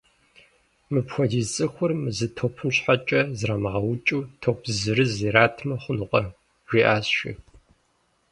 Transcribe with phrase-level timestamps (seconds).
[0.91, 6.21] Мыпхуэдиз цӏыхур мы зы топым щхьэкӏэ зрамыгъэукӏыу, топ зырыз иратмэ хъунукъэ?-
[6.69, 7.31] жиӏащ, жи.